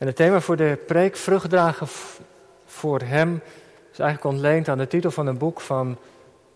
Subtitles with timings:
[0.00, 1.86] En het thema voor de preek, vruchtdragen
[2.66, 3.42] voor hem,
[3.92, 5.98] is eigenlijk ontleend aan de titel van een boek van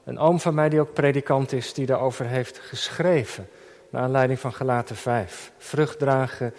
[0.04, 3.48] een oom van mij die ook predikant is, die daarover heeft geschreven.
[3.90, 5.52] Naar aanleiding van Galaten 5.
[5.58, 6.54] Vruchtdragen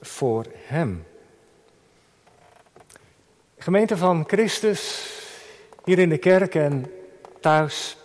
[0.00, 1.06] voor hem.
[3.58, 5.12] Gemeente van Christus,
[5.84, 6.92] hier in de kerk en
[7.40, 7.96] thuis.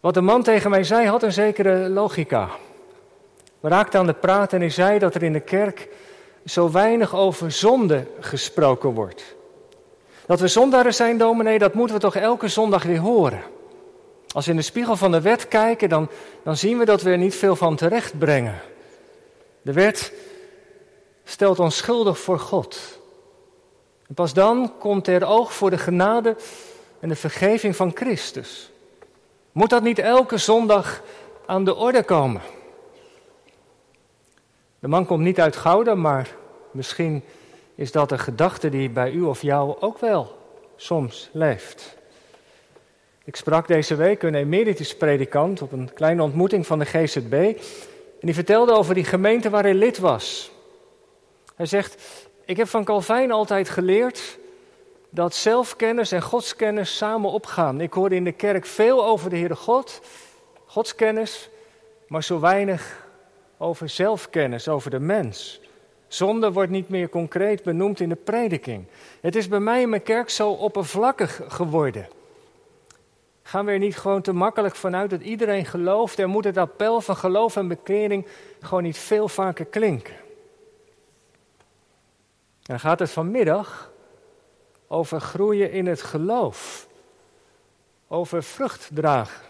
[0.00, 2.50] Wat de man tegen mij zei had een zekere logica.
[3.60, 5.88] We raakten aan de praat en hij zei dat er in de kerk
[6.46, 9.34] zo weinig over zonde gesproken wordt.
[10.26, 13.42] Dat we zondaren zijn, dominee, dat moeten we toch elke zondag weer horen.
[14.32, 16.08] Als we in de spiegel van de wet kijken, dan,
[16.42, 18.60] dan zien we dat we er niet veel van terecht brengen.
[19.62, 20.12] De wet
[21.24, 22.98] stelt ons schuldig voor God.
[24.14, 26.36] Pas dan komt er oog voor de genade
[27.00, 28.70] en de vergeving van Christus.
[29.52, 31.02] Moet dat niet elke zondag
[31.46, 32.42] aan de orde komen?
[34.86, 36.34] De man komt niet uit Gouda, maar
[36.70, 37.24] misschien
[37.74, 40.38] is dat een gedachte die bij u of jou ook wel
[40.76, 41.96] soms leeft.
[43.24, 47.32] Ik sprak deze week een emeritus predikant op een kleine ontmoeting van de GZB.
[47.32, 47.56] En
[48.20, 50.50] die vertelde over die gemeente waar hij lid was.
[51.54, 52.02] Hij zegt,
[52.44, 54.38] ik heb van Calvijn altijd geleerd
[55.10, 57.80] dat zelfkennis en godskennis samen opgaan.
[57.80, 60.00] Ik hoorde in de kerk veel over de Heere God,
[60.66, 61.48] godskennis,
[62.06, 63.04] maar zo weinig
[63.58, 65.60] over zelfkennis, over de mens.
[66.08, 68.84] Zonde wordt niet meer concreet benoemd in de prediking.
[69.20, 72.08] Het is bij mij in mijn kerk zo oppervlakkig geworden.
[73.42, 77.00] Gaan we er niet gewoon te makkelijk vanuit dat iedereen gelooft en moet het appel
[77.00, 78.26] van geloof en bekering
[78.60, 80.14] gewoon niet veel vaker klinken?
[82.66, 83.90] dan gaat het vanmiddag
[84.86, 86.86] over groeien in het geloof,
[88.08, 89.46] over vrucht dragen.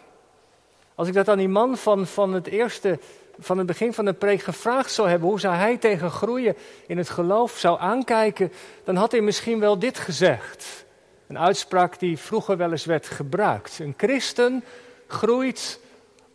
[0.95, 2.99] Als ik dat aan die man van, van het eerste
[3.39, 6.57] van het begin van de preek gevraagd zou hebben hoe zou hij tegen groeien
[6.87, 8.53] in het geloof zou aankijken,
[8.85, 10.85] dan had hij misschien wel dit gezegd.
[11.27, 13.79] Een uitspraak die vroeger wel eens werd gebruikt.
[13.79, 14.65] Een christen
[15.07, 15.81] groeit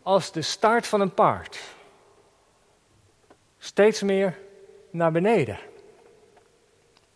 [0.02, 1.58] als de staart van een paard.
[3.58, 4.38] Steeds meer
[4.90, 5.58] naar beneden.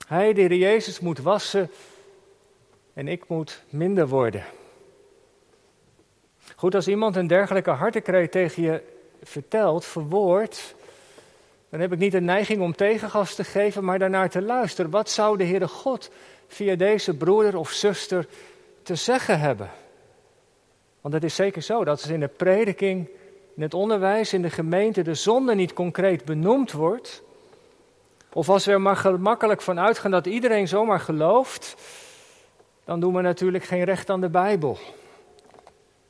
[0.06, 1.70] Hij, de Heer Jezus, moet wassen
[2.94, 4.44] en ik moet minder worden.
[6.56, 8.82] Goed, als iemand een dergelijke hartekreet tegen je
[9.22, 10.74] vertelt, verwoord,
[11.68, 14.90] dan heb ik niet de neiging om tegengas te geven, maar daarnaar te luisteren.
[14.90, 16.10] Wat zou de Heere God
[16.46, 18.26] via deze broeder of zuster
[18.82, 19.70] te zeggen hebben?
[21.00, 23.08] Want het is zeker zo dat als in de prediking,
[23.56, 27.22] in het onderwijs, in de gemeente de zonde niet concreet benoemd wordt,
[28.32, 31.74] of als we er maar gemakkelijk van uitgaan dat iedereen zomaar gelooft,
[32.84, 34.78] dan doen we natuurlijk geen recht aan de Bijbel.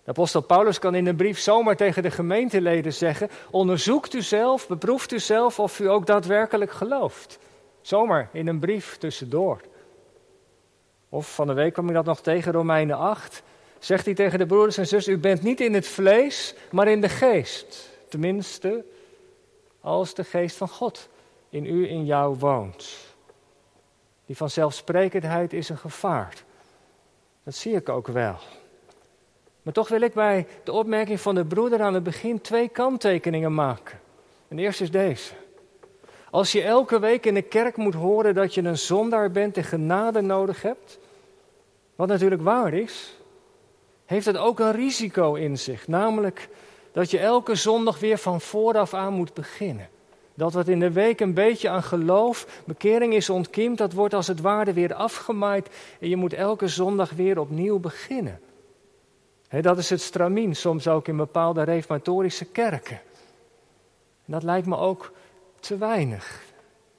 [0.07, 4.69] De apostel Paulus kan in een brief zomaar tegen de gemeenteleden zeggen: onderzoekt u zelf,
[4.69, 7.39] beproeft u zelf of u ook daadwerkelijk gelooft.
[7.81, 9.61] Zomaar in een brief tussendoor.
[11.09, 13.43] Of van de week kwam ik dat nog tegen Romeinen 8.
[13.79, 17.01] Zegt hij tegen de broeders en zussen: U bent niet in het vlees, maar in
[17.01, 17.91] de geest.
[18.09, 18.85] Tenminste,
[19.81, 21.09] als de geest van God
[21.49, 22.97] in u, in jou woont.
[24.27, 26.35] Die vanzelfsprekendheid is een gevaar.
[27.43, 28.39] Dat zie ik ook wel.
[29.67, 33.55] Maar toch wil ik bij de opmerking van de broeder aan het begin twee kanttekeningen
[33.55, 33.99] maken.
[34.49, 35.33] En eerst is deze.
[36.31, 39.65] Als je elke week in de kerk moet horen dat je een zondaar bent en
[39.65, 40.99] genade nodig hebt,
[41.97, 43.17] wat natuurlijk waar is,
[44.05, 45.89] heeft het ook een risico in zich.
[45.89, 46.49] Namelijk
[46.93, 49.89] dat je elke zondag weer van vooraf aan moet beginnen.
[50.35, 54.27] Dat wat in de week een beetje aan geloof, bekering is ontkiemd, dat wordt als
[54.27, 55.69] het ware weer afgemaaid
[56.01, 58.41] en je moet elke zondag weer opnieuw beginnen
[59.49, 63.01] dat is het stramien, soms ook in bepaalde reformatorische kerken.
[64.25, 65.13] En dat lijkt me ook
[65.61, 66.45] te weinig.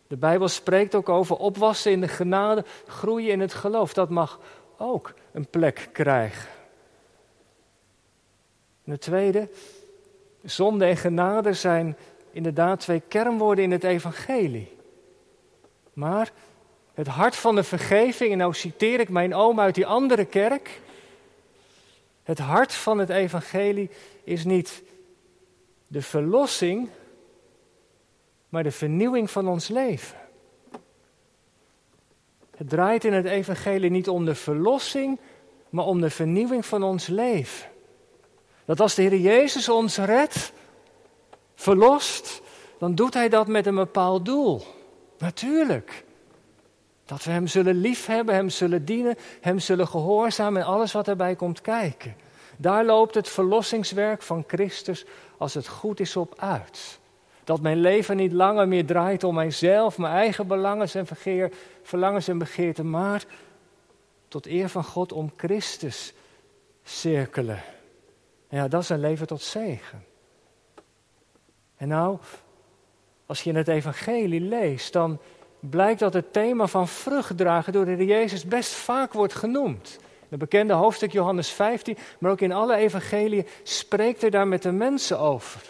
[0.07, 3.93] De Bijbel spreekt ook over opwassen in de genade, groeien in het geloof.
[3.93, 4.39] Dat mag
[4.77, 6.49] ook een plek krijgen.
[8.83, 9.49] En het tweede,
[10.43, 11.97] zonde en genade zijn
[12.31, 14.75] inderdaad twee kernwoorden in het evangelie.
[15.93, 16.31] Maar
[16.93, 20.81] het hart van de vergeving, en nou citeer ik mijn oom uit die andere kerk,
[22.27, 23.89] het hart van het evangelie
[24.23, 24.83] is niet
[25.87, 26.89] de verlossing,
[28.49, 30.17] maar de vernieuwing van ons leven.
[32.57, 35.19] Het draait in het evangelie niet om de verlossing,
[35.69, 37.69] maar om de vernieuwing van ons leven.
[38.65, 40.53] Dat als de Heer Jezus ons redt,
[41.55, 42.41] verlost,
[42.79, 44.63] dan doet Hij dat met een bepaald doel.
[45.17, 46.03] Natuurlijk.
[47.07, 51.35] Dat we Hem zullen liefhebben, Hem zullen dienen, Hem zullen gehoorzamen en alles wat erbij
[51.35, 52.15] komt kijken.
[52.57, 55.05] Daar loopt het verlossingswerk van Christus
[55.37, 56.99] als het goed is op uit.
[57.43, 61.51] Dat mijn leven niet langer meer draait om mijzelf, mijn eigen belangen en vergeer,
[61.83, 63.25] verlangens en begeerten, maar
[64.27, 66.13] tot eer van God om Christus
[66.83, 67.63] cirkelen.
[68.49, 70.03] Ja, dat is een leven tot zegen.
[71.77, 72.17] En nou,
[73.25, 75.19] als je in het evangelie leest, dan
[75.69, 79.99] blijkt dat het thema van vrucht dragen door de Heer Jezus best vaak wordt genoemd.
[80.29, 84.71] De bekende hoofdstuk Johannes 15, maar ook in alle evangeliën spreekt hij daar met de
[84.71, 85.61] mensen over.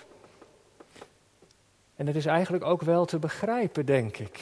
[1.96, 4.40] En het is eigenlijk ook wel te begrijpen, denk ik.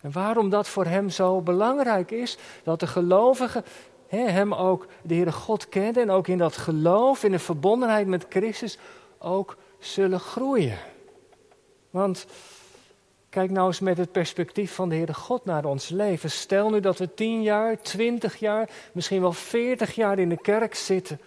[0.00, 3.64] En waarom dat voor hem zo belangrijk is, dat de gelovigen
[4.08, 8.26] hem ook de Heere God kenden en ook in dat geloof, in de verbondenheid met
[8.28, 8.78] Christus,
[9.18, 10.78] ook zullen groeien.
[11.90, 12.26] Want
[13.32, 16.30] kijk nou eens met het perspectief van de Heere God naar ons leven.
[16.30, 20.74] Stel nu dat we tien jaar, twintig jaar, misschien wel veertig jaar in de kerk
[20.74, 21.20] zitten.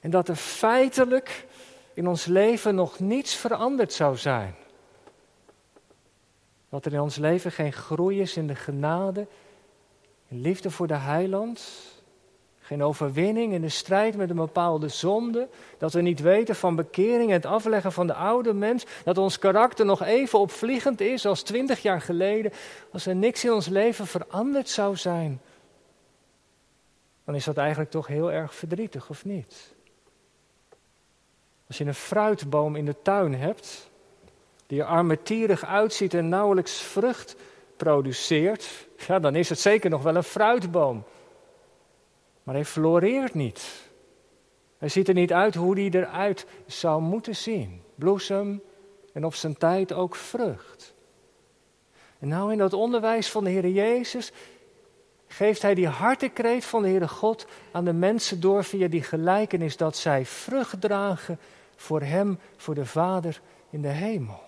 [0.00, 1.46] En dat er feitelijk
[1.94, 4.54] in ons leven nog niets veranderd zou zijn.
[6.68, 9.26] Dat er in ons leven geen groei is in de genade,
[10.28, 11.68] in liefde voor de heiland,
[12.64, 15.48] geen overwinning in de strijd met een bepaalde zonde.
[15.78, 18.86] Dat we niet weten van bekering en het afleggen van de oude mens.
[19.04, 22.52] Dat ons karakter nog even opvliegend is als twintig jaar geleden.
[22.92, 25.40] Als er niks in ons leven veranderd zou zijn.
[27.24, 29.74] Dan is dat eigenlijk toch heel erg verdrietig, of niet?
[31.66, 33.90] Als je een fruitboom in de tuin hebt.
[34.66, 37.36] Die er armetierig uitziet en nauwelijks vrucht
[37.76, 38.86] produceert.
[39.06, 41.04] Ja, dan is het zeker nog wel een fruitboom.
[42.44, 43.90] Maar hij floreert niet.
[44.78, 47.82] Hij ziet er niet uit hoe hij eruit zou moeten zien.
[47.94, 48.62] Bloesem
[49.12, 50.94] en op zijn tijd ook vrucht.
[52.18, 54.32] En nou in dat onderwijs van de Heer Jezus
[55.26, 59.76] geeft hij die hartekreet van de Heere God aan de mensen door via die gelijkenis
[59.76, 61.38] dat zij vrucht dragen
[61.76, 63.40] voor Hem, voor de Vader
[63.70, 64.42] in de hemel.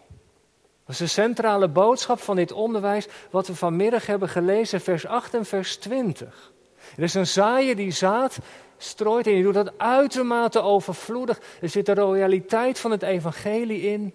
[0.84, 5.34] Dat is de centrale boodschap van dit onderwijs wat we vanmiddag hebben gelezen, vers 8
[5.34, 6.52] en vers 20.
[6.96, 8.38] Er is een zaaier die zaad
[8.76, 11.40] strooit en die doet dat uitermate overvloedig.
[11.60, 14.14] Er zit de royaliteit van het evangelie in.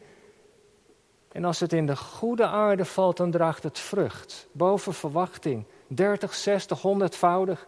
[1.31, 4.47] En als het in de goede aarde valt, dan draagt het vrucht.
[4.51, 5.65] Boven verwachting.
[5.87, 7.65] 30, 60, 100voudig.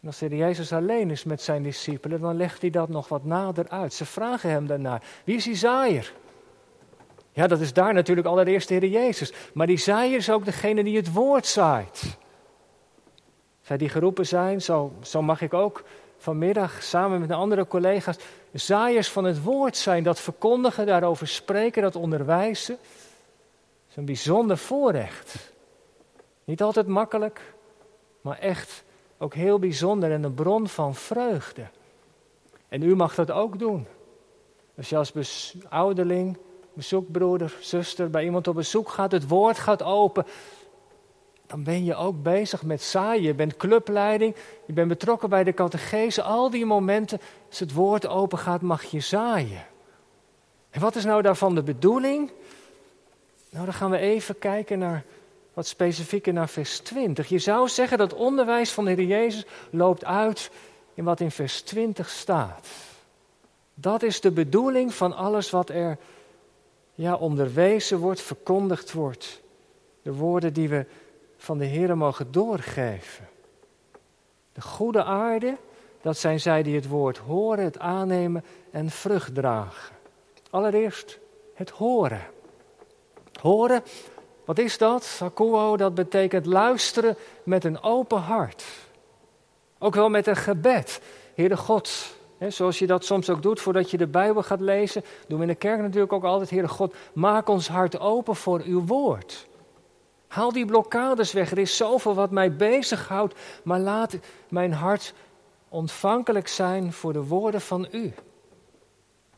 [0.00, 3.24] En als de Jezus alleen is met zijn discipelen, dan legt hij dat nog wat
[3.24, 3.94] nader uit.
[3.94, 6.12] Ze vragen hem daarna: wie is die zaaier?
[7.32, 9.32] Ja, dat is daar natuurlijk allereerst de Heer Jezus.
[9.54, 12.18] Maar die zaaier is ook degene die het woord zaait.
[13.70, 15.82] Zij die geroepen zijn, zo, zo mag ik ook
[16.18, 18.16] vanmiddag samen met de andere collega's
[18.52, 20.02] zaaiers van het woord zijn.
[20.02, 22.76] Dat verkondigen, daarover spreken, dat onderwijzen.
[22.76, 25.52] Dat is een bijzonder voorrecht.
[26.44, 27.54] Niet altijd makkelijk,
[28.20, 28.82] maar echt
[29.18, 31.66] ook heel bijzonder en een bron van vreugde.
[32.68, 33.86] En u mag dat ook doen.
[34.76, 36.38] Als je als ouderling,
[36.72, 40.26] bezoekbroeder, zuster bij iemand op bezoek gaat, het woord gaat open,
[41.50, 43.22] dan ben je ook bezig met zaaien.
[43.22, 44.34] Je bent clubleiding,
[44.66, 46.22] je bent betrokken bij de catechese.
[46.22, 49.66] Al die momenten, als het woord open gaat, mag je zaaien.
[50.70, 52.30] En wat is nou daarvan de bedoeling?
[53.50, 55.04] Nou, dan gaan we even kijken naar
[55.52, 57.28] wat specifieker naar vers 20.
[57.28, 60.50] Je zou zeggen dat onderwijs van de Heer Jezus loopt uit
[60.94, 62.68] in wat in vers 20 staat.
[63.74, 65.98] Dat is de bedoeling van alles wat er
[66.94, 69.40] ja, onderwezen wordt, verkondigd wordt.
[70.02, 70.86] De woorden die we
[71.40, 73.28] van de Heer mogen doorgeven.
[74.52, 75.56] De goede aarde,
[76.00, 79.96] dat zijn zij die het woord horen, het aannemen en vrucht dragen.
[80.50, 81.18] Allereerst
[81.54, 82.22] het horen.
[83.40, 83.82] Horen,
[84.44, 85.20] wat is dat?
[85.22, 88.64] Akuo, dat betekent luisteren met een open hart.
[89.78, 91.00] Ook wel met een gebed.
[91.34, 95.04] Heere God, hè, zoals je dat soms ook doet voordat je de Bijbel gaat lezen,
[95.26, 98.62] doen we in de kerk natuurlijk ook altijd, Heere God, maak ons hart open voor
[98.64, 99.48] uw woord.
[100.30, 101.50] Haal die blokkades weg.
[101.50, 104.18] Er is zoveel wat mij bezighoudt, maar laat
[104.48, 105.14] mijn hart
[105.68, 108.12] ontvankelijk zijn voor de woorden van u.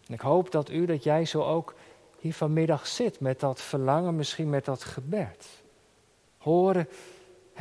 [0.07, 1.75] En ik hoop dat u, dat jij zo ook
[2.19, 5.49] hier vanmiddag zit met dat verlangen, misschien met dat gebed.
[6.39, 6.89] Horen,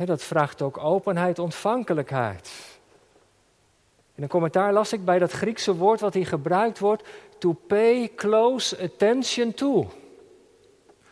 [0.04, 2.50] dat vraagt ook openheid, ontvankelijkheid.
[4.14, 7.08] In een commentaar las ik bij dat Griekse woord wat hier gebruikt wordt,
[7.38, 9.90] to pay close attention to.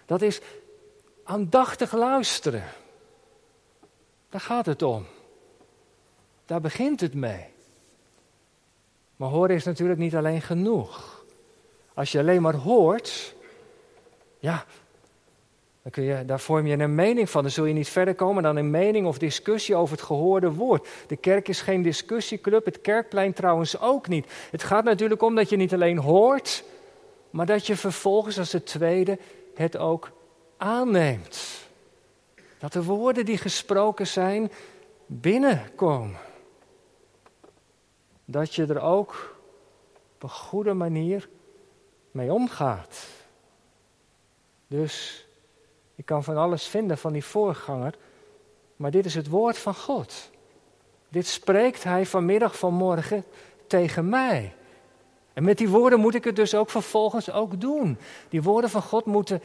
[0.06, 0.40] Dat is
[1.30, 2.64] aandachtig luisteren.
[4.28, 5.06] Daar gaat het om.
[6.46, 7.46] Daar begint het mee.
[9.16, 11.24] Maar horen is natuurlijk niet alleen genoeg.
[11.94, 13.34] Als je alleen maar hoort,
[14.38, 14.64] ja,
[15.82, 17.42] dan kun je, daar vorm je een mening van.
[17.42, 20.88] Dan zul je niet verder komen dan een mening of discussie over het gehoorde woord.
[21.06, 24.26] De kerk is geen discussieclub, het kerkplein trouwens ook niet.
[24.50, 26.64] Het gaat natuurlijk om dat je niet alleen hoort,
[27.30, 29.18] maar dat je vervolgens als het tweede
[29.54, 30.10] het ook
[30.60, 31.68] aanneemt.
[32.58, 34.52] Dat de woorden die gesproken zijn
[35.06, 36.18] binnenkomen.
[38.24, 39.36] Dat je er ook
[40.14, 41.28] op een goede manier
[42.10, 43.06] mee omgaat.
[44.66, 45.26] Dus
[45.94, 47.94] ik kan van alles vinden van die voorganger,
[48.76, 50.30] maar dit is het woord van God.
[51.08, 53.24] Dit spreekt hij vanmiddag, vanmorgen
[53.66, 54.54] tegen mij.
[55.32, 57.98] En met die woorden moet ik het dus ook vervolgens ook doen.
[58.28, 59.42] Die woorden van God moeten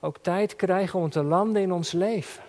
[0.00, 2.42] ook, tijd krijgen om te landen in ons leven.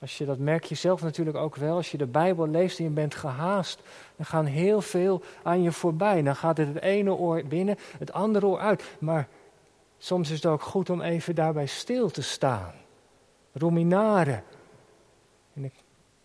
[0.00, 1.76] Als je dat merk je zelf natuurlijk ook wel.
[1.76, 3.82] Als je de Bijbel leest en je bent gehaast,
[4.16, 6.22] dan gaan heel veel aan je voorbij.
[6.22, 8.82] Dan gaat het het ene oor binnen, het andere oor uit.
[8.98, 9.28] Maar
[9.98, 12.72] soms is het ook goed om even daarbij stil te staan.
[13.52, 14.42] Ruminaren.
[15.54, 15.72] En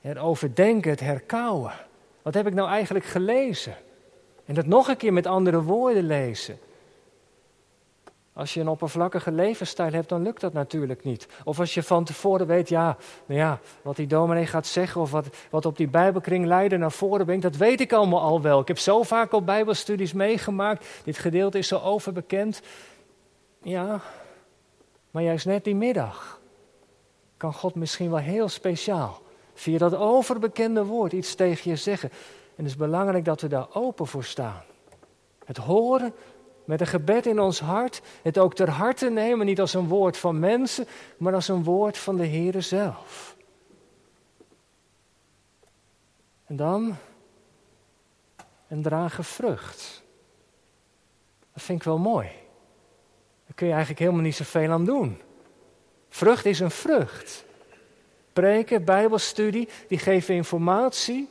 [0.01, 1.74] het overdenken, het herkauwen.
[2.22, 3.75] Wat heb ik nou eigenlijk gelezen?
[4.46, 6.58] En dat nog een keer met andere woorden lezen.
[8.34, 11.28] Als je een oppervlakkige levensstijl hebt, dan lukt dat natuurlijk niet.
[11.44, 15.12] Of als je van tevoren weet, ja, nou ja wat die dominee gaat zeggen of
[15.12, 18.60] wat, wat op die Bijbelkring leider naar voren brengt, dat weet ik allemaal al wel.
[18.60, 22.62] Ik heb zo vaak op Bijbelstudies meegemaakt, dit gedeelte is zo overbekend.
[23.62, 24.02] Ja,
[25.12, 26.40] maar juist net die middag
[27.38, 29.22] kan God misschien wel heel speciaal
[29.54, 32.10] via dat overbekende woord iets tegen je zeggen.
[32.56, 34.62] En het is belangrijk dat we daar open voor staan.
[35.46, 36.13] Het horen
[36.65, 40.17] met een gebed in ons hart, het ook ter harte nemen, niet als een woord
[40.17, 43.36] van mensen, maar als een woord van de Heere zelf.
[46.46, 46.96] En dan
[48.67, 50.03] een dragen vrucht.
[51.53, 52.27] Dat vind ik wel mooi.
[53.46, 55.22] Daar kun je eigenlijk helemaal niet zoveel aan doen.
[56.10, 57.46] Vrucht is een vrucht.
[58.34, 61.29] Preken, Bijbelstudie, die geven informatie,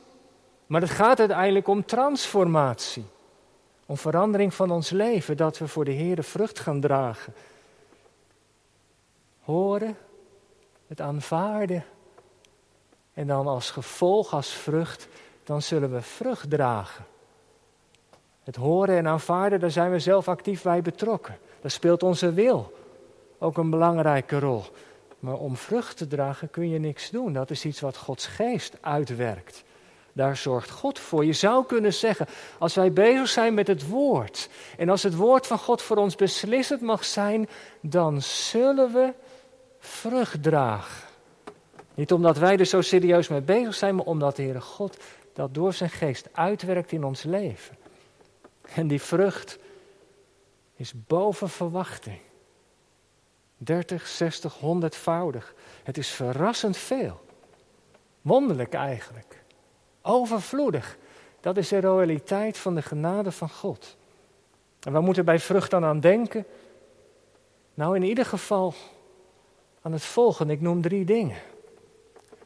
[0.66, 3.04] maar het gaat uiteindelijk om transformatie.
[3.92, 7.34] Om verandering van ons leven, dat we voor de Heer vrucht gaan dragen.
[9.40, 9.96] Horen,
[10.86, 11.84] het aanvaarden.
[13.14, 15.08] En dan als gevolg, als vrucht,
[15.44, 17.04] dan zullen we vrucht dragen.
[18.42, 21.38] Het horen en aanvaarden, daar zijn we zelf actief bij betrokken.
[21.60, 22.72] Daar speelt onze wil
[23.38, 24.62] ook een belangrijke rol.
[25.18, 27.32] Maar om vrucht te dragen kun je niks doen.
[27.32, 29.64] Dat is iets wat Gods geest uitwerkt.
[30.12, 31.24] Daar zorgt God voor.
[31.24, 32.26] Je zou kunnen zeggen,
[32.58, 36.14] als wij bezig zijn met het woord en als het woord van God voor ons
[36.14, 37.48] beslissend mag zijn,
[37.80, 39.12] dan zullen we
[39.78, 41.08] vrucht dragen.
[41.94, 44.96] Niet omdat wij er zo serieus mee bezig zijn, maar omdat de Heere God
[45.32, 47.76] dat door zijn geest uitwerkt in ons leven.
[48.74, 49.58] En die vrucht
[50.76, 52.20] is boven verwachting.
[53.56, 55.54] 30, 60, 100voudig.
[55.82, 57.20] Het is verrassend veel.
[58.22, 59.41] Wonderlijk eigenlijk.
[60.02, 60.96] Overvloedig.
[61.40, 63.96] Dat is de realiteit van de genade van God.
[64.80, 66.46] En we moeten bij vrucht dan aan denken?
[67.74, 68.74] Nou, in ieder geval
[69.82, 70.52] aan het volgende.
[70.52, 71.36] Ik noem drie dingen.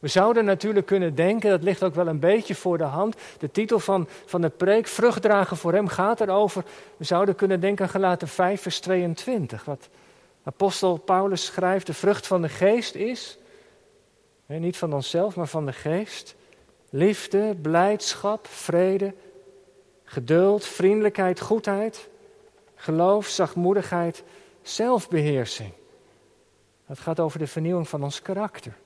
[0.00, 3.16] We zouden natuurlijk kunnen denken, dat ligt ook wel een beetje voor de hand.
[3.38, 6.64] De titel van, van de preek, Vruchtdragen voor Hem, gaat erover.
[6.96, 9.64] We zouden kunnen denken aan gelaten 5, vers 22.
[9.64, 9.88] Wat
[10.42, 13.38] apostel Paulus schrijft: De vrucht van de geest is,
[14.46, 16.34] niet van onszelf, maar van de geest
[16.90, 19.14] liefde, blijdschap, vrede,
[20.04, 22.08] geduld, vriendelijkheid, goedheid,
[22.74, 24.22] geloof, zachtmoedigheid,
[24.62, 25.72] zelfbeheersing.
[26.84, 28.76] Het gaat over de vernieuwing van ons karakter.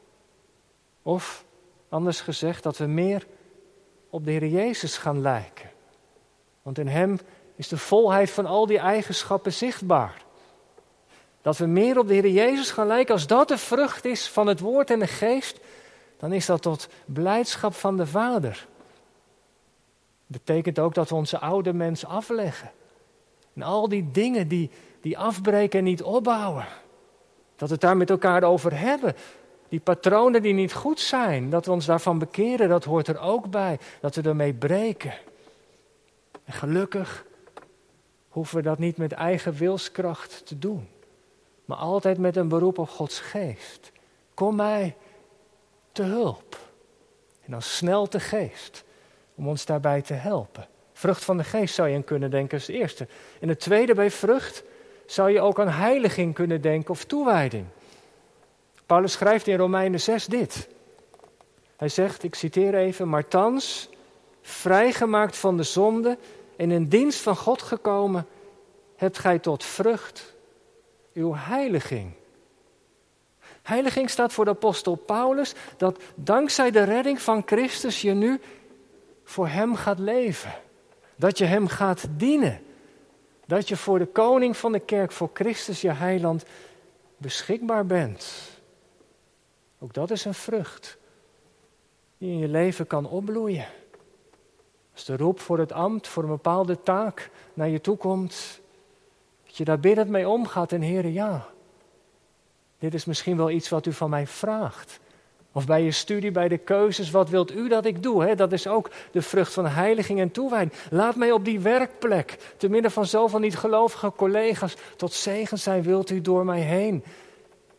[1.03, 1.45] Of,
[1.89, 3.27] anders gezegd, dat we meer
[4.11, 5.71] op de Heer Jezus gaan lijken.
[6.63, 7.19] Want in Hem
[7.57, 10.23] is de volheid van al die eigenschappen zichtbaar.
[11.43, 14.47] Dat we meer op de Heer Jezus gaan lijken, als dat de vrucht is van
[14.47, 15.61] het Woord en de Geest,
[16.21, 18.67] dan is dat tot blijdschap van de Vader.
[20.27, 22.71] Betekent ook dat we onze oude mens afleggen.
[23.55, 26.67] En al die dingen die, die afbreken en niet opbouwen.
[27.57, 29.15] Dat we het daar met elkaar over hebben.
[29.69, 33.51] Die patronen die niet goed zijn, dat we ons daarvan bekeren, dat hoort er ook
[33.51, 33.79] bij.
[34.01, 35.15] Dat we ermee breken.
[36.45, 37.25] En gelukkig
[38.29, 40.89] hoeven we dat niet met eigen wilskracht te doen.
[41.65, 43.93] Maar altijd met een beroep op Gods geest.
[44.35, 44.97] Kom mij
[46.01, 46.57] te hulp.
[47.45, 48.85] En dan snel de geest
[49.35, 50.69] om ons daarbij te helpen.
[50.93, 53.07] Vrucht van de geest zou je aan kunnen denken als eerste.
[53.41, 54.63] En het tweede bij vrucht
[55.07, 57.67] zou je ook aan heiliging kunnen denken of toewijding.
[58.87, 60.69] Paulus schrijft in Romeinen 6 dit.
[61.77, 63.89] Hij zegt, ik citeer even, maar thans,
[64.43, 66.19] vrijgemaakt van de zonde
[66.57, 68.27] en in dienst van God gekomen,
[68.97, 70.35] hebt gij tot vrucht
[71.13, 72.13] uw heiliging.
[73.63, 78.41] Heiliging staat voor de apostel Paulus dat dankzij de redding van Christus je nu
[79.25, 80.53] voor Hem gaat leven.
[81.17, 82.61] Dat je Hem gaat dienen.
[83.47, 86.45] Dat je voor de koning van de kerk, voor Christus je heiland,
[87.17, 88.51] beschikbaar bent.
[89.79, 90.99] Ook dat is een vrucht
[92.19, 93.67] die in je leven kan opbloeien.
[94.93, 98.61] Als de roep voor het ambt, voor een bepaalde taak naar je toe komt,
[99.47, 101.49] dat je daar biddend mee omgaat en Heer, ja,
[102.81, 105.01] dit is misschien wel iets wat u van mij vraagt.
[105.53, 108.35] Of bij je studie, bij de keuzes, wat wilt u dat ik doe?
[108.35, 110.73] Dat is ook de vrucht van heiliging en toewijding.
[110.91, 116.11] Laat mij op die werkplek, te midden van zoveel niet-gelovige collega's, tot zegen zijn wilt
[116.11, 117.05] u door mij heen.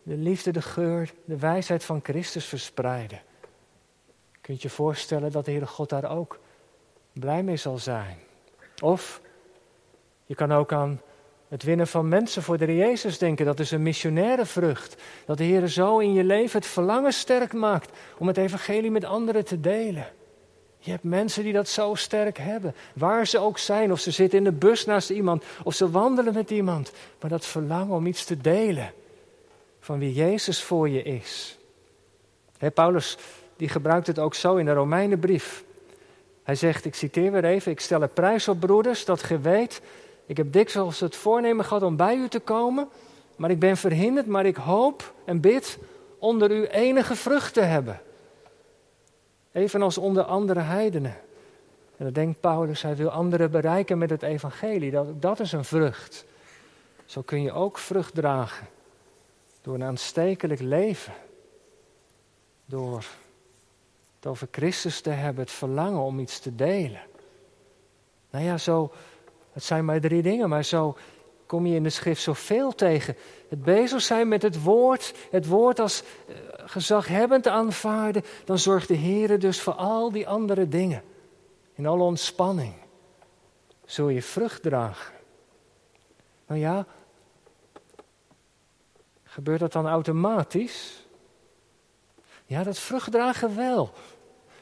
[0.04, 3.20] De liefde, de geur, de wijsheid van Christus verspreiden.
[4.42, 6.40] Kunt je voorstellen dat de Heere God daar ook
[7.14, 8.18] blij mee zal zijn?
[8.82, 9.22] Of
[10.26, 11.02] je kan ook aan
[11.52, 15.02] het winnen van mensen voor de Jezus denken, dat is een missionaire vrucht.
[15.26, 19.04] Dat de Heer zo in je leven het verlangen sterk maakt om het evangelie met
[19.04, 20.08] anderen te delen.
[20.78, 24.38] Je hebt mensen die dat zo sterk hebben, waar ze ook zijn, of ze zitten
[24.38, 26.92] in de bus naast iemand, of ze wandelen met iemand.
[27.22, 28.94] Maar dat verlangen om iets te delen
[29.80, 31.58] van wie Jezus voor je is.
[32.74, 33.18] Paulus
[33.56, 35.64] die gebruikt het ook zo in de Romeinenbrief.
[36.44, 39.82] Hij zegt, ik citeer weer even, ik stel er prijs op broeders dat ge weet
[40.32, 42.90] ik heb dikwijls het voornemen gehad om bij u te komen,
[43.36, 45.78] maar ik ben verhinderd, maar ik hoop en bid
[46.20, 48.02] onder u enige vrucht te hebben.
[49.52, 51.16] Evenals onder andere heidenen.
[51.98, 54.92] En dan denkt Paulus, hij wil anderen bereiken met het evangelie.
[54.92, 56.26] Dat, dat is een vrucht.
[57.06, 58.68] Zo kun je ook vrucht dragen.
[59.62, 61.14] Door een aanstekelijk leven.
[62.66, 63.06] Door
[64.16, 67.02] het over Christus te hebben, het verlangen om iets te delen.
[68.30, 68.92] Nou ja, zo,
[69.52, 70.98] het zijn maar drie dingen, maar zo
[71.46, 73.16] kom je in de schrift zoveel tegen.
[73.50, 78.94] Het bezig zijn met het woord, het woord als eh, gezaghebbend aanvaarden, dan zorgt de
[78.94, 81.04] Heer dus voor al die andere dingen.
[81.74, 82.74] In alle ontspanning
[83.86, 85.14] zul je vrucht dragen.
[86.48, 86.86] Nou ja,
[89.24, 91.06] gebeurt dat dan automatisch?
[92.46, 93.92] Ja, dat vruchtdragen wel.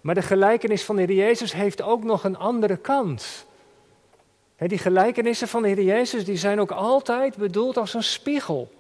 [0.02, 3.48] Maar de gelijkenis van de Heer Jezus heeft ook nog een andere kant
[4.68, 8.72] die gelijkenissen van de Heer Jezus die zijn ook altijd bedoeld als een spiegel.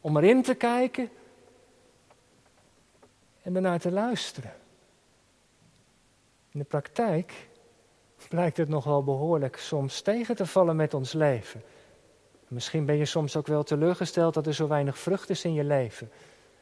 [0.00, 1.10] Om erin te kijken
[3.42, 4.52] en ernaar te luisteren.
[6.52, 7.48] In de praktijk
[8.28, 11.62] blijkt het nogal behoorlijk soms tegen te vallen met ons leven.
[12.48, 15.64] Misschien ben je soms ook wel teleurgesteld dat er zo weinig vrucht is in je
[15.64, 16.10] leven.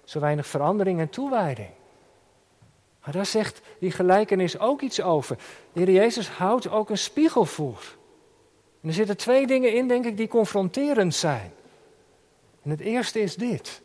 [0.04, 1.70] Zo weinig verandering en toewijding.
[3.04, 5.36] Maar daar zegt die gelijkenis ook iets over.
[5.72, 7.97] De Heer Jezus houdt ook een spiegel voor.
[8.80, 11.52] En er zitten twee dingen in, denk ik, die confronterend zijn.
[12.62, 13.82] En het eerste is dit.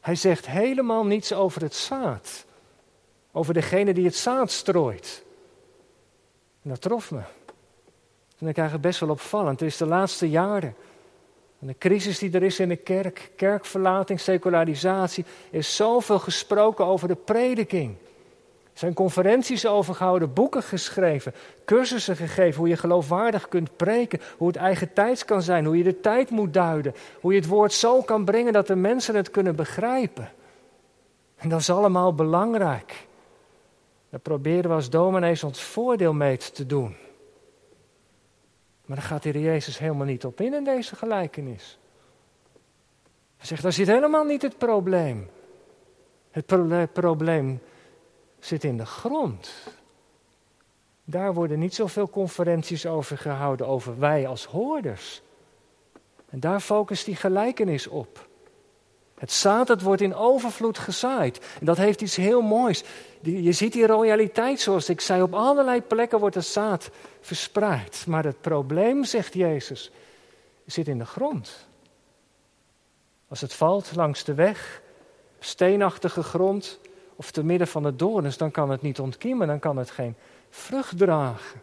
[0.00, 2.44] Hij zegt helemaal niets over het zaad.
[3.32, 5.24] Over degene die het zaad strooit.
[6.62, 7.20] En dat trof me.
[8.38, 9.60] En ik eigenlijk best wel opvallend.
[9.60, 10.74] Het is de laatste jaren.
[11.60, 17.08] En de crisis die er is in de kerk, kerkverlating, secularisatie, is zoveel gesproken over
[17.08, 17.96] de prediking.
[18.72, 24.56] Zijn conferenties over gehouden, boeken geschreven, cursussen gegeven hoe je geloofwaardig kunt preken, hoe het
[24.56, 28.02] eigen tijds kan zijn, hoe je de tijd moet duiden, hoe je het woord zo
[28.02, 30.30] kan brengen dat de mensen het kunnen begrijpen.
[31.36, 33.06] En dat is allemaal belangrijk.
[34.10, 36.96] Daar proberen we als dominees ons voordeel mee te doen.
[38.86, 41.78] Maar daar gaat de Jezus helemaal niet op in in deze gelijkenis.
[43.36, 45.30] Hij zegt, daar zit helemaal niet het probleem.
[46.30, 47.60] Het probleem
[48.44, 49.50] zit in de grond.
[51.04, 55.22] Daar worden niet zoveel conferenties over gehouden, over wij als hoorders.
[56.28, 58.28] En daar focust die gelijkenis op.
[59.14, 61.40] Het zaad, dat wordt in overvloed gezaaid.
[61.60, 62.84] En dat heeft iets heel moois.
[63.20, 65.22] Je ziet die royaliteit, zoals ik zei.
[65.22, 68.04] Op allerlei plekken wordt het zaad verspreid.
[68.06, 69.90] Maar het probleem, zegt Jezus,
[70.66, 71.66] zit in de grond.
[73.28, 74.82] Als het valt langs de weg,
[75.38, 76.78] steenachtige grond,
[77.22, 80.14] of te midden van de doorns, dan kan het niet ontkiemen, dan kan het geen
[80.50, 81.60] vrucht dragen.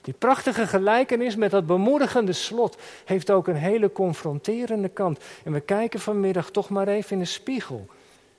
[0.00, 5.18] Die prachtige gelijkenis met dat bemoedigende slot heeft ook een hele confronterende kant.
[5.44, 7.86] En we kijken vanmiddag toch maar even in de spiegel.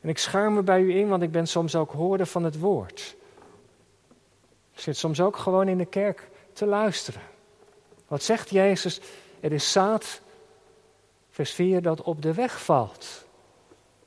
[0.01, 2.59] En ik schaar me bij u in, want ik ben soms ook hoorder van het
[2.59, 3.15] woord.
[4.73, 7.21] Ik zit soms ook gewoon in de kerk te luisteren.
[8.07, 9.01] Wat zegt Jezus?
[9.39, 10.21] Er is zaad,
[11.29, 13.24] vers 4, dat op de weg valt.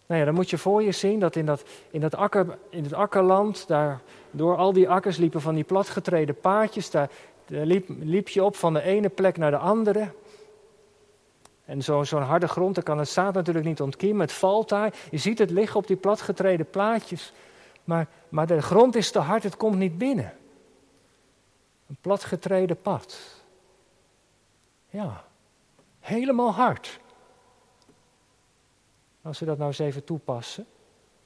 [0.08, 2.82] Nou ja, dan moet je voor je zien dat in dat, in dat akker, in
[2.82, 7.10] het akkerland, daar, door al die akkers liepen van die platgetreden paadjes, daar,
[7.46, 10.12] liep, liep, je op van de ene plek naar de andere.
[11.64, 14.94] En zo'n harde grond, daar kan het zaad natuurlijk niet ontkiemen, het valt daar.
[15.10, 17.32] Je ziet het liggen op die platgetreden plaatjes,
[17.84, 20.32] maar, maar de grond is te hard, het komt niet binnen.
[21.88, 23.18] Een platgetreden pad.
[24.90, 25.24] Ja,
[26.00, 27.00] helemaal hard.
[29.22, 30.66] Als we dat nou eens even toepassen,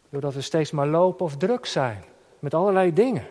[0.09, 2.05] doordat we steeds maar lopen of druk zijn
[2.39, 3.27] met allerlei dingen.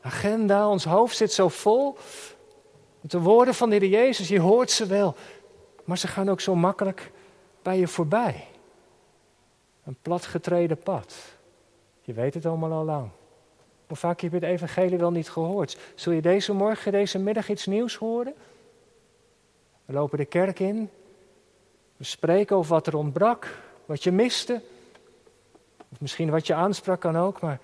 [0.00, 1.96] Agenda, ons hoofd zit zo vol.
[3.00, 5.14] De woorden van de Heer Jezus, je hoort ze wel,
[5.84, 7.12] maar ze gaan ook zo makkelijk
[7.62, 8.46] bij je voorbij.
[9.84, 11.14] Een platgetreden pad.
[12.00, 13.10] Je weet het allemaal al lang.
[13.86, 15.78] Hoe vaak heb je het evangelie wel niet gehoord?
[15.94, 18.34] Zul je deze morgen, deze middag iets nieuws horen?
[19.84, 20.90] We lopen de kerk in.
[21.96, 24.60] We spreken over wat er ontbrak, wat je miste.
[25.92, 27.60] Of misschien wat je aansprak kan ook, maar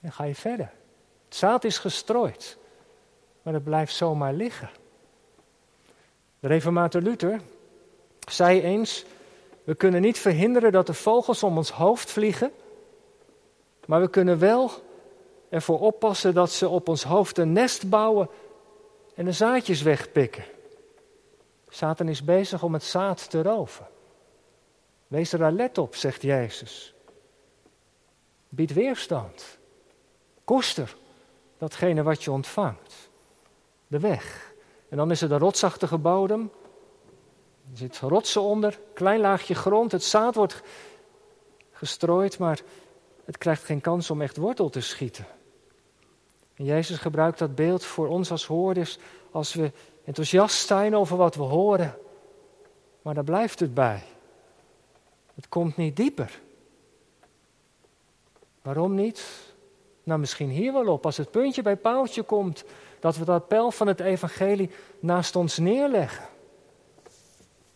[0.00, 0.70] dan ga je verder.
[1.24, 2.58] Het zaad is gestrooid,
[3.42, 4.70] maar het blijft zomaar liggen.
[6.40, 7.40] De reformator Luther
[8.28, 9.04] zei eens:
[9.64, 12.52] We kunnen niet verhinderen dat de vogels om ons hoofd vliegen,
[13.86, 14.70] maar we kunnen wel
[15.48, 18.28] ervoor oppassen dat ze op ons hoofd een nest bouwen
[19.14, 20.44] en de zaadjes wegpikken.
[21.68, 23.86] Satan is bezig om het zaad te roven.
[25.12, 26.94] Wees er alert op, zegt Jezus.
[28.48, 29.58] Bied weerstand.
[30.44, 30.96] Koester
[31.58, 33.10] datgene wat je ontvangt.
[33.86, 34.52] De weg.
[34.88, 36.50] En dan is er de rotsachtige bodem.
[37.70, 39.92] Er zit rotsen onder, klein laagje grond.
[39.92, 40.62] Het zaad wordt
[41.70, 42.60] gestrooid, maar
[43.24, 45.26] het krijgt geen kans om echt wortel te schieten.
[46.54, 48.98] En Jezus gebruikt dat beeld voor ons als hoorders
[49.30, 49.72] als we
[50.04, 51.98] enthousiast zijn over wat we horen.
[53.02, 54.02] Maar daar blijft het bij.
[55.42, 56.40] Het komt niet dieper.
[58.62, 59.24] Waarom niet?
[60.02, 61.04] Nou, misschien hier wel op.
[61.04, 62.64] Als het puntje bij paaltje komt,
[63.00, 66.28] dat we dat pijl van het evangelie naast ons neerleggen.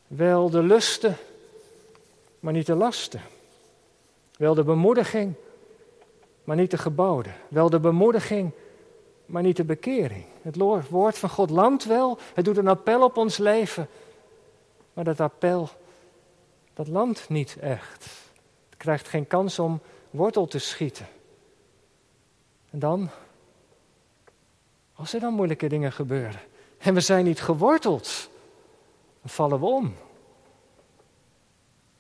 [0.06, 1.16] Wel de lusten,
[2.40, 3.20] maar niet de lasten.
[4.38, 5.34] Wel de bemoediging,
[6.44, 7.34] maar niet de geboden.
[7.48, 8.50] Wel de bemoediging,
[9.26, 10.24] maar niet de bekering.
[10.42, 10.56] Het
[10.90, 13.88] woord van God landt wel, het doet een appel op ons leven,
[14.92, 15.68] maar dat appel,
[16.76, 18.04] dat landt niet echt.
[18.68, 21.06] Het krijgt geen kans om wortel te schieten.
[22.70, 23.10] En dan,
[24.94, 26.40] als er dan moeilijke dingen gebeuren
[26.78, 28.30] en we zijn niet geworteld,
[29.20, 29.94] dan vallen we om.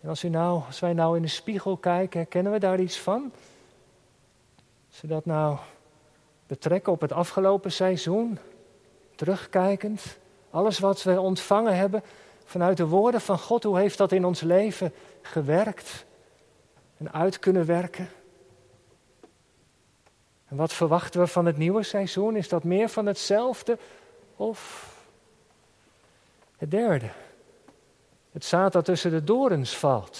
[0.00, 2.98] En als, u nou, als wij nou in de spiegel kijken, herkennen we daar iets
[2.98, 3.32] van?
[4.88, 5.58] Als we dat nou
[6.46, 8.38] betrekken op het afgelopen seizoen,
[9.14, 10.18] terugkijkend,
[10.50, 12.02] alles wat we ontvangen hebben
[12.46, 16.04] vanuit de woorden van God, hoe heeft dat in ons leven gewerkt
[16.96, 18.08] en uit kunnen werken?
[20.48, 22.36] En wat verwachten we van het nieuwe seizoen?
[22.36, 23.78] Is dat meer van hetzelfde
[24.36, 24.90] of
[26.56, 27.10] het derde?
[28.32, 30.18] Het zaad dat tussen de dorens valt.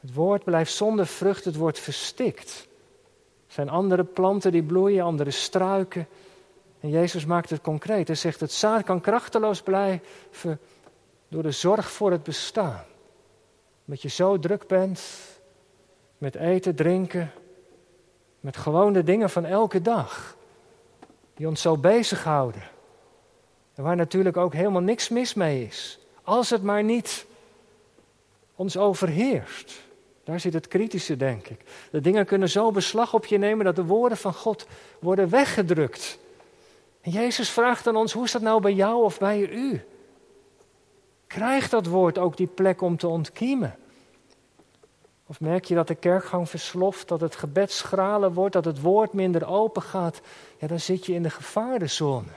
[0.00, 2.68] Het woord blijft zonder vrucht, het wordt verstikt.
[3.46, 6.08] Er zijn andere planten die bloeien, andere struiken.
[6.82, 8.06] En Jezus maakt het concreet.
[8.06, 10.60] Hij zegt: Het zaad kan krachteloos blijven
[11.28, 12.84] door de zorg voor het bestaan.
[13.86, 15.02] Omdat je zo druk bent
[16.18, 17.30] met eten, drinken,
[18.40, 20.36] met gewoon de dingen van elke dag.
[21.34, 22.62] Die ons zo bezighouden.
[23.74, 25.98] En waar natuurlijk ook helemaal niks mis mee is.
[26.22, 27.26] Als het maar niet
[28.54, 29.80] ons overheerst.
[30.24, 31.60] Daar zit het kritische, denk ik.
[31.90, 34.66] De dingen kunnen zo beslag op je nemen dat de woorden van God
[34.98, 36.18] worden weggedrukt.
[37.02, 39.84] Jezus vraagt aan ons, hoe is dat nou bij jou of bij u?
[41.26, 43.76] Krijgt dat woord ook die plek om te ontkiemen?
[45.26, 49.12] Of merk je dat de kerkgang versloft, dat het gebed schraler wordt, dat het woord
[49.12, 50.20] minder open gaat?
[50.58, 52.32] Ja, dan zit je in de gevarenzone.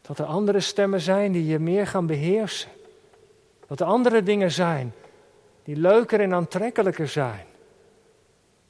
[0.00, 2.70] Dat er andere stemmen zijn die je meer gaan beheersen.
[3.66, 4.92] Dat er andere dingen zijn
[5.62, 7.46] die leuker en aantrekkelijker zijn.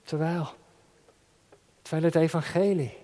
[0.02, 0.48] Terwijl,
[1.82, 2.96] terwijl het evangelie,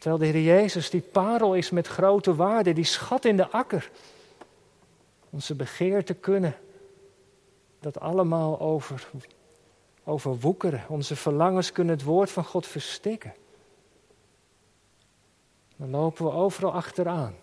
[0.00, 3.90] terwijl de Heer Jezus die parel is met grote waarde, die schat in de akker,
[5.30, 6.56] onze begeerte kunnen
[7.80, 9.08] dat allemaal over,
[10.04, 10.84] overwoekeren.
[10.88, 13.34] Onze verlangens kunnen het woord van God verstikken.
[15.76, 17.34] Dan lopen we overal achteraan.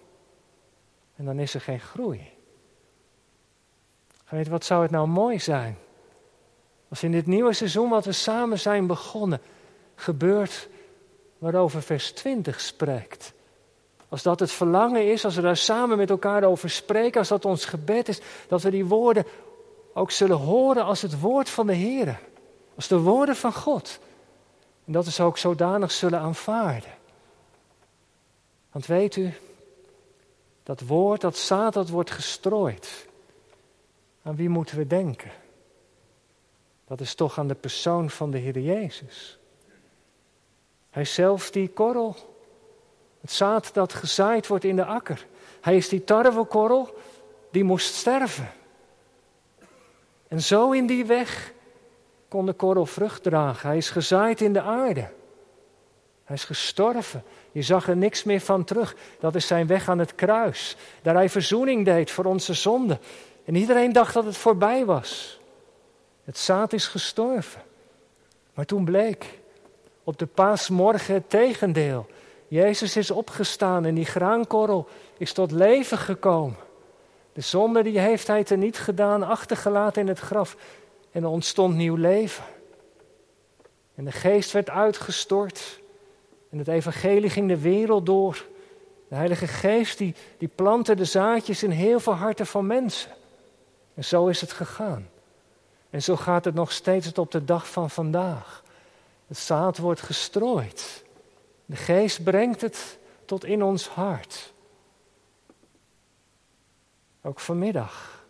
[1.15, 2.35] En dan is er geen groei.
[4.29, 5.77] Weet, wat zou het nou mooi zijn?
[6.89, 9.41] Als in dit nieuwe seizoen wat we samen zijn begonnen,
[9.95, 10.69] gebeurt
[11.37, 13.33] waarover vers 20 spreekt.
[14.09, 17.45] Als dat het verlangen is, als we daar samen met elkaar over spreken, als dat
[17.45, 19.25] ons gebed is, dat we die woorden
[19.93, 22.19] ook zullen horen als het woord van de Heer.
[22.75, 23.99] Als de woorden van God.
[24.85, 26.91] En dat we ze ook zodanig zullen aanvaarden.
[28.71, 29.33] Want weet u,
[30.63, 33.07] dat woord, dat zaad, dat wordt gestrooid.
[34.23, 35.31] Aan wie moeten we denken?
[36.87, 39.39] Dat is toch aan de persoon van de Heer Jezus.
[40.97, 42.15] Hij zelf die korrel,
[43.21, 45.25] Het zaad dat gezaaid wordt in de akker.
[45.61, 46.97] Hij is die tarwekorrel
[47.51, 48.51] die moest sterven.
[50.27, 51.53] En zo in die weg
[52.27, 53.67] kon de korrel vrucht dragen.
[53.67, 55.09] Hij is gezaaid in de aarde.
[56.23, 57.23] Hij is gestorven.
[57.51, 58.95] Je zag er niks meer van terug.
[59.19, 60.77] Dat is zijn weg aan het kruis.
[61.01, 62.99] Daar hij verzoening deed voor onze zonden.
[63.45, 65.39] En iedereen dacht dat het voorbij was.
[66.23, 67.61] Het zaad is gestorven.
[68.53, 69.39] Maar toen bleek
[70.07, 72.05] op de paasmorgen het tegendeel.
[72.47, 76.57] Jezus is opgestaan en die graankorrel is tot leven gekomen.
[77.33, 80.57] De zonde die heeft hij er niet gedaan, achtergelaten in het graf.
[81.11, 82.43] En er ontstond nieuw leven.
[83.95, 85.79] En de geest werd uitgestort.
[86.49, 88.45] En het evangelie ging de wereld door.
[89.07, 93.11] De Heilige Geest die, die plantte de zaadjes in heel veel harten van mensen.
[93.93, 95.09] En zo is het gegaan.
[95.89, 98.65] En zo gaat het nog steeds op de dag van vandaag.
[99.27, 101.03] Het zaad wordt gestrooid.
[101.65, 104.53] De geest brengt het tot in ons hart.
[107.21, 108.25] Ook vanmiddag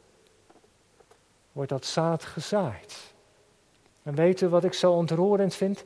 [1.51, 3.13] wordt dat zaad gezaaid.
[4.03, 5.83] En weet u wat ik zo ontroerend vind?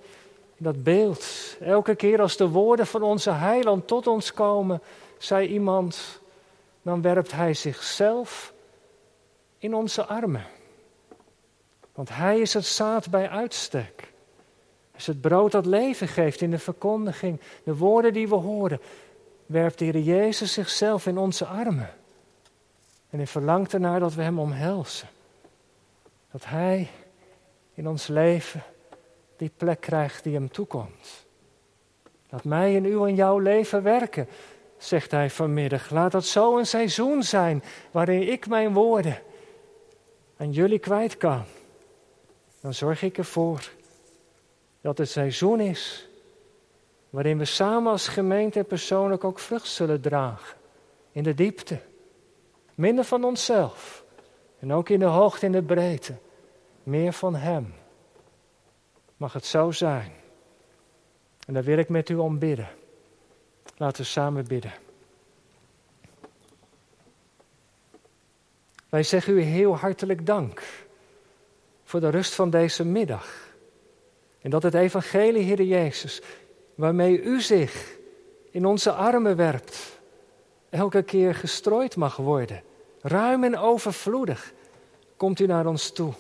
[0.58, 1.26] Dat beeld.
[1.60, 4.82] Elke keer als de woorden van onze heiland tot ons komen,
[5.18, 6.20] zei iemand,
[6.82, 8.54] dan werpt hij zichzelf
[9.58, 10.46] in onze armen.
[11.94, 14.11] Want hij is het zaad bij uitstek.
[15.02, 17.40] Is het brood dat leven geeft in de verkondiging.
[17.64, 18.82] De woorden die we horen,
[19.46, 21.90] werpt de Heer Jezus zichzelf in onze armen.
[23.10, 25.08] En hij verlangt ernaar dat we hem omhelzen.
[26.32, 26.90] Dat hij
[27.74, 28.64] in ons leven
[29.38, 31.26] die plek krijgt die hem toekomt.
[32.30, 34.28] Laat mij in uw en jouw leven werken,
[34.78, 35.90] zegt hij vanmiddag.
[35.90, 39.22] Laat dat zo een seizoen zijn waarin ik mijn woorden
[40.38, 41.44] aan jullie kwijt kan.
[42.60, 43.70] Dan zorg ik ervoor
[44.82, 46.10] dat het seizoen is
[47.10, 50.58] waarin we samen als gemeente en persoonlijk ook vrucht zullen dragen.
[51.12, 51.80] In de diepte.
[52.76, 54.04] Minder van onszelf.
[54.60, 56.16] En ook in de hoogte en de breedte.
[56.84, 57.74] Meer van Hem.
[59.18, 60.12] Mag het zo zijn.
[61.48, 62.70] En daar wil ik met u om bidden.
[63.78, 64.74] Laten we samen bidden.
[68.90, 70.64] Wij zeggen u heel hartelijk dank
[71.84, 73.51] voor de rust van deze middag.
[74.42, 76.22] En dat het evangelie, Heer Jezus,
[76.76, 77.98] waarmee u zich
[78.52, 80.00] in onze armen werpt,
[80.70, 82.64] elke keer gestrooid mag worden.
[83.02, 84.54] Ruim en overvloedig
[85.18, 86.14] komt u naar ons toe.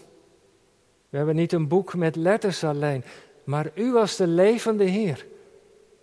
[1.09, 3.03] We hebben niet een boek met letters alleen,
[3.43, 5.25] maar u als de levende Heer.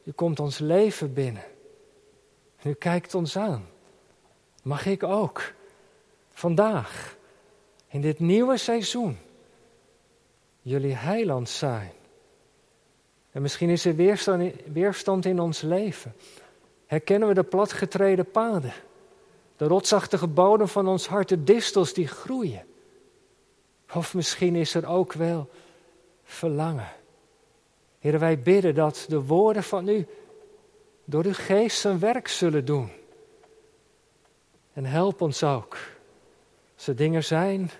[0.05, 1.45] U komt ons leven binnen.
[2.63, 3.67] u kijkt ons aan.
[4.63, 5.53] Mag ik ook
[6.33, 7.17] vandaag,
[7.89, 9.19] in dit nieuwe seizoen,
[10.61, 11.93] jullie heiland zijn?
[13.31, 13.95] En misschien is er
[14.73, 16.15] weerstand, in ons leven.
[16.87, 18.73] Herkennen we de platgetreden paden?
[19.57, 22.67] De rotsachtige bodem van ons hart, de distels die groeien.
[23.95, 25.49] Of misschien is er ook wel
[26.25, 26.89] verlangen.
[27.99, 30.07] Heer, wij bidden dat de woorden van u
[31.05, 32.91] door uw geest zijn werk zullen doen.
[34.73, 35.77] En help ons ook.
[36.77, 37.71] Als er dingen zijn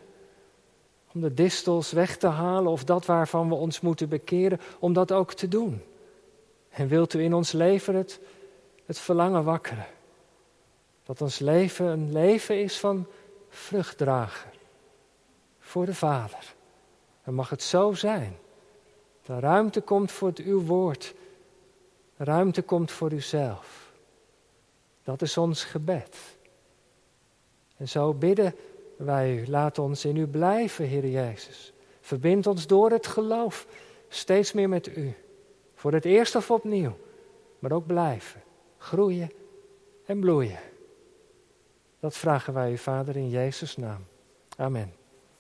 [1.15, 5.13] om de distels weg te halen of dat waarvan we ons moeten bekeren, om dat
[5.13, 5.83] ook te doen.
[6.69, 8.21] En wilt u in ons leven het,
[8.87, 9.87] het verlangen wakkeren?
[11.03, 13.07] Dat ons leven een leven is van
[13.49, 14.51] vruchtdrager
[15.59, 16.55] voor de Vader.
[17.23, 18.37] En mag het zo zijn.
[19.23, 21.15] Dat ruimte komt voor het uw woord.
[22.17, 23.93] Ruimte komt voor uzelf.
[25.03, 26.17] Dat is ons gebed.
[27.77, 28.55] En zo bidden
[28.99, 29.45] wij.
[29.47, 31.73] Laat ons in u blijven, Heer Jezus.
[32.01, 33.67] Verbind ons door het geloof
[34.09, 35.15] steeds meer met u.
[35.75, 36.97] Voor het eerst of opnieuw.
[37.59, 38.43] Maar ook blijven.
[38.79, 39.31] Groeien
[40.07, 40.59] en bloeien.
[42.01, 44.07] Dat vragen wij u, Vader, in Jezus' naam.
[44.57, 44.98] Amen.